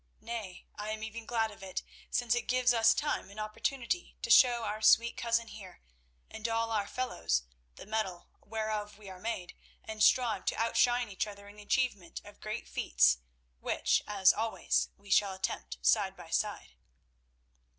Nay, 0.19 0.65
I 0.73 0.89
am 0.89 1.03
even 1.03 1.27
glad 1.27 1.51
of 1.51 1.61
it, 1.61 1.83
since 2.09 2.33
it 2.33 2.47
gives 2.47 2.73
us 2.73 2.95
time 2.95 3.29
and 3.29 3.39
opportunity 3.39 4.15
to 4.23 4.31
show 4.31 4.63
our 4.63 4.81
sweet 4.81 5.15
cousin 5.15 5.45
here, 5.47 5.79
and 6.27 6.47
all 6.49 6.71
our 6.71 6.87
fellows, 6.87 7.43
the 7.75 7.85
mettle 7.85 8.27
whereof 8.43 8.97
we 8.97 9.09
are 9.11 9.19
made, 9.19 9.55
and 9.83 10.01
strive 10.01 10.45
to 10.45 10.55
outshine 10.57 11.09
each 11.09 11.27
other 11.27 11.47
in 11.47 11.57
the 11.57 11.61
achievement 11.61 12.19
of 12.23 12.41
great 12.41 12.67
feats 12.67 13.19
which, 13.59 14.01
as 14.07 14.33
always, 14.33 14.89
we 14.97 15.11
shall 15.11 15.33
attempt 15.35 15.77
side 15.83 16.17
by 16.17 16.31
side." 16.31 16.73